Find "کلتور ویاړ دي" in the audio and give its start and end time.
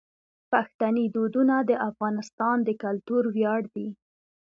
2.83-3.87